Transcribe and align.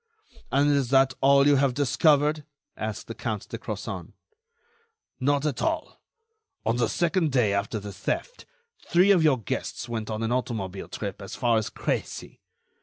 "And 0.51 0.71
is 0.71 0.89
that 0.89 1.13
all 1.21 1.45
you 1.45 1.57
have 1.57 1.75
discovered?" 1.75 2.43
asked 2.75 3.05
the 3.05 3.13
Count 3.13 3.47
de 3.49 3.59
Crozon. 3.59 4.13
"Not 5.19 5.45
at 5.45 5.61
all. 5.61 6.01
On 6.65 6.77
the 6.77 6.89
second 6.89 7.31
day 7.31 7.53
after 7.53 7.79
the 7.79 7.93
theft, 7.93 8.47
three 8.87 9.11
of 9.11 9.21
your 9.23 9.39
guests 9.39 9.87
went 9.87 10.09
on 10.09 10.23
an 10.23 10.31
automobile 10.31 10.87
trip 10.89 11.21
as 11.21 11.35
far 11.35 11.57
as 11.59 11.69
Crécy. 11.69 12.39